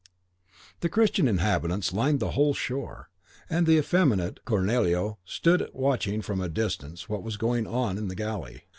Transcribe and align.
The 0.79 0.89
Christian 0.89 1.27
inhabitants 1.27 1.93
lined 1.93 2.19
the 2.19 2.31
whole 2.31 2.55
shore, 2.55 3.11
and 3.51 3.67
the 3.67 3.77
effeminate 3.77 4.43
Cornelio 4.45 5.19
stood 5.25 5.69
watching 5.73 6.23
from 6.23 6.41
a 6.41 6.49
distance 6.49 7.07
what 7.07 7.21
was 7.21 7.37
going 7.37 7.67
on 7.67 7.99
in 7.99 8.07
the 8.07 8.15
galley. 8.15 8.63